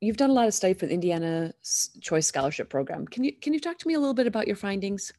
[0.00, 1.52] you've done a lot of study for the Indiana
[2.00, 3.06] Choice Scholarship Program.
[3.06, 5.12] Can you can you talk to me a little bit about your findings?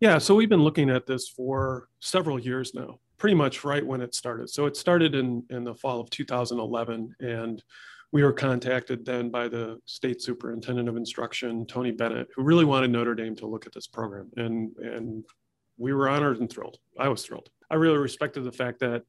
[0.00, 4.02] Yeah, so we've been looking at this for several years now, pretty much right when
[4.02, 4.50] it started.
[4.50, 7.62] So it started in in the fall of 2011, and
[8.12, 12.90] we were contacted then by the state superintendent of instruction, Tony Bennett, who really wanted
[12.90, 15.24] Notre Dame to look at this program, and and
[15.78, 16.78] we were honored and thrilled.
[16.98, 17.50] I was thrilled.
[17.70, 19.02] I really respected the fact that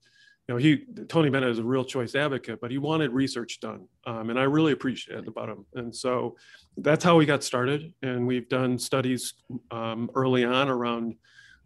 [0.48, 3.88] you know, he Tony Bennett is a real choice advocate, but he wanted research done,
[4.06, 5.66] um, and I really appreciate about him.
[5.76, 6.38] And so
[6.78, 7.94] that's how we got started.
[8.02, 9.34] And we've done studies
[9.72, 11.16] um, early on around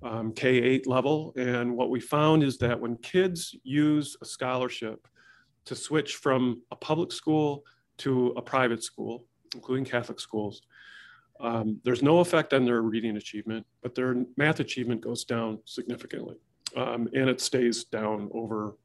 [0.01, 5.07] um, K-8 level, and what we found is that when kids use a scholarship
[5.65, 7.63] to switch from a public school
[7.99, 10.63] to a private school, including Catholic schools,
[11.39, 16.37] um, there's no effect on their reading achievement, but their math achievement goes down significantly
[16.75, 18.75] um, and it stays down over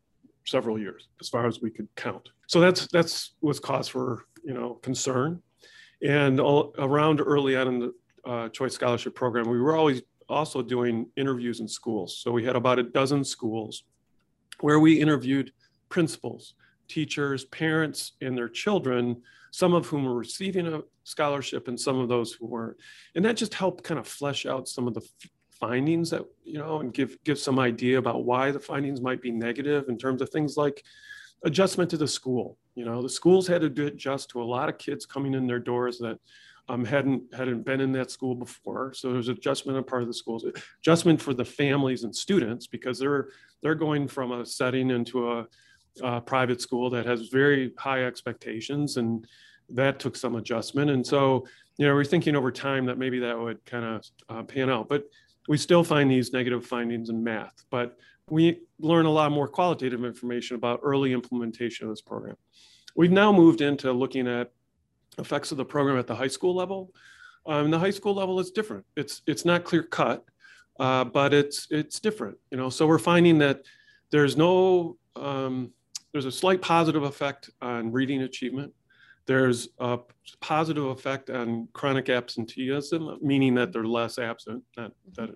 [0.45, 2.29] several years as far as we could count.
[2.47, 5.43] So that's that's was cause for you know concern,
[6.03, 10.63] and all, around early on in the uh, choice scholarship program, we were always also
[10.63, 12.19] doing interviews in schools.
[12.19, 13.85] So we had about a dozen schools
[14.61, 15.53] where we interviewed
[15.89, 16.55] principals,
[16.89, 22.09] teachers, parents, and their children, some of whom were receiving a scholarship and some of
[22.09, 22.77] those who weren't.
[23.15, 25.07] And that just helped kind of flesh out some of the
[25.61, 29.31] findings that you know and give give some idea about why the findings might be
[29.31, 30.85] negative in terms of things like
[31.45, 32.59] adjustment to the school.
[32.75, 35.59] You know the schools had to adjust to a lot of kids coming in their
[35.59, 36.19] doors that
[36.69, 38.93] um, hadn't hadn't been in that school before.
[38.95, 40.45] So there's adjustment on part of the schools
[40.81, 43.29] adjustment for the families and students because they're
[43.63, 45.47] they're going from a setting into a,
[46.03, 49.27] a private school that has very high expectations and
[49.69, 50.91] that took some adjustment.
[50.91, 51.47] And so
[51.79, 54.89] you know we're thinking over time that maybe that would kind of uh, pan out.
[54.89, 55.05] But
[55.49, 57.97] we still find these negative findings in math, but
[58.29, 62.37] we learn a lot more qualitative information about early implementation of this program.
[62.97, 64.53] We've now moved into looking at
[65.19, 66.93] effects of the program at the high school level.
[67.47, 68.85] Um, the high school level is different.
[68.97, 70.25] It's it's not clear cut,
[70.81, 72.37] uh, but it's it's different.
[72.51, 73.63] You know, so we're finding that
[74.11, 75.73] there's no um,
[76.13, 78.73] there's a slight positive effect on reading achievement.
[79.27, 79.99] There's a
[80.41, 85.31] positive effect on chronic absenteeism, meaning that they're less absent, not that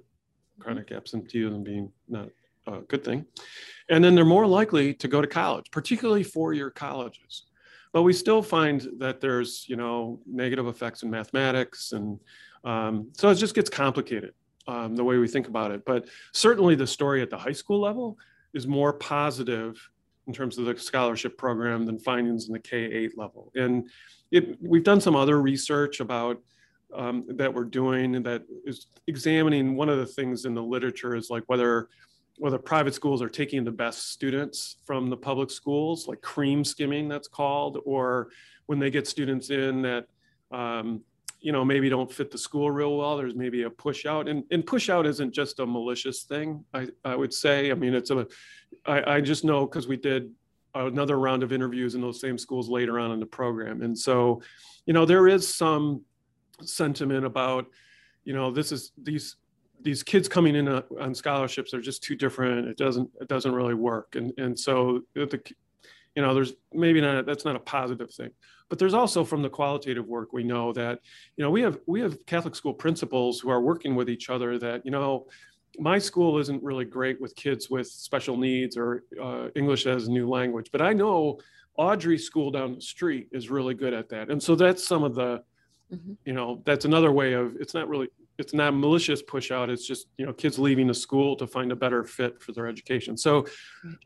[0.61, 2.29] chronic absenteeism being not
[2.67, 3.27] a good thing.
[3.89, 7.47] And then they're more likely to go to college, particularly four-year colleges.
[7.93, 11.91] But we still find that there's, you know, negative effects in mathematics.
[11.91, 12.21] And
[12.63, 14.33] um, so it just gets complicated
[14.69, 15.85] um, the way we think about it.
[15.85, 18.17] But certainly the story at the high school level
[18.55, 19.77] is more positive
[20.27, 23.51] in terms of the scholarship program than findings in the K-8 level.
[23.55, 23.89] And
[24.31, 26.39] it, we've done some other research about
[26.95, 31.31] um, that we're doing that is examining one of the things in the literature is
[31.31, 31.89] like whether
[32.39, 37.07] whether private schools are taking the best students from the public schools, like cream skimming,
[37.07, 38.31] that's called, or
[38.65, 40.07] when they get students in that
[40.51, 41.03] um,
[41.41, 44.45] you know maybe don't fit the school real well there's maybe a push out and,
[44.51, 48.11] and push out isn't just a malicious thing i, I would say i mean it's
[48.11, 48.27] a
[48.87, 50.31] i, I just know because we did
[50.75, 54.41] another round of interviews in those same schools later on in the program and so
[54.87, 56.03] you know there is some
[56.63, 57.67] sentiment about
[58.25, 59.37] you know this is these
[59.83, 63.53] these kids coming in uh, on scholarships are just too different it doesn't it doesn't
[63.53, 65.41] really work and and so the
[66.15, 68.31] you know there's maybe not that's not a positive thing
[68.69, 71.01] but there's also from the qualitative work we know that
[71.37, 74.59] you know we have we have catholic school principals who are working with each other
[74.59, 75.27] that you know
[75.79, 80.11] my school isn't really great with kids with special needs or uh, english as a
[80.11, 81.39] new language but i know
[81.77, 85.15] audrey's school down the street is really good at that and so that's some of
[85.15, 85.43] the
[85.93, 86.13] mm-hmm.
[86.25, 88.09] you know that's another way of it's not really
[88.41, 91.71] it's not malicious push out it's just you know kids leaving the school to find
[91.71, 93.17] a better fit for their education.
[93.17, 93.47] So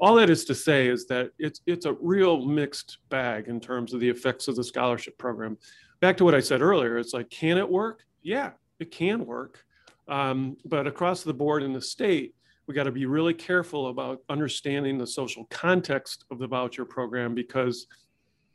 [0.00, 3.94] all that is to say is that it's it's a real mixed bag in terms
[3.94, 5.56] of the effects of the scholarship program.
[6.00, 8.04] Back to what i said earlier it's like can it work?
[8.22, 8.50] Yeah
[8.80, 9.64] it can work.
[10.08, 12.34] Um, but across the board in the state
[12.66, 17.34] we got to be really careful about understanding the social context of the voucher program
[17.34, 17.86] because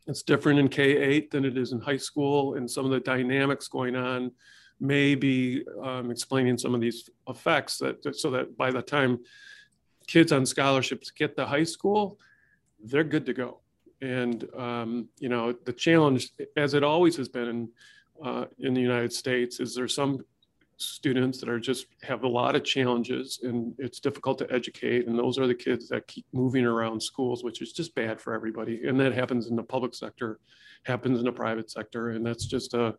[0.07, 3.67] it's different in K-8 than it is in high school and some of the dynamics
[3.67, 4.31] going on
[4.79, 9.19] may be um, explaining some of these effects that so that by the time
[10.07, 12.17] kids on scholarships get to high school,
[12.83, 13.59] they're good to go.
[14.01, 17.69] And um, you know, the challenge, as it always has been in,
[18.23, 20.23] uh, in the United States, is there's some
[20.77, 25.07] students that are just have a lot of challenges and it's difficult to educate.
[25.07, 28.33] And those are the kids that keep moving around schools which is just bad for
[28.33, 28.87] everybody.
[28.87, 30.39] And that happens in the public sector
[30.83, 32.11] happens in the private sector.
[32.11, 32.95] And that's just a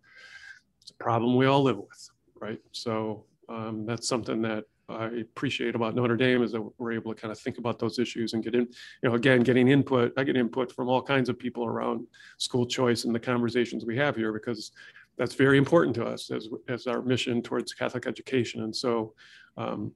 [0.91, 2.11] it's a problem we all live with,
[2.41, 2.61] right?
[2.73, 7.21] So um, that's something that I appreciate about Notre Dame is that we're able to
[7.21, 10.13] kind of think about those issues and get in, you know, again, getting input.
[10.17, 12.09] I get input from all kinds of people around
[12.39, 14.73] school choice and the conversations we have here because
[15.17, 18.65] that's very important to us as, as our mission towards Catholic education.
[18.65, 19.15] And so
[19.57, 19.93] um,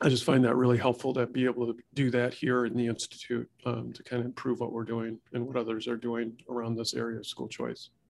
[0.00, 2.86] I just find that really helpful to be able to do that here in the
[2.86, 6.76] Institute um, to kind of improve what we're doing and what others are doing around
[6.76, 7.90] this area of school choice.